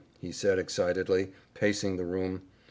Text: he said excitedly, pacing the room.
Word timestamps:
he 0.17 0.31
said 0.31 0.57
excitedly, 0.57 1.31
pacing 1.53 1.95
the 1.95 2.05
room. 2.07 2.41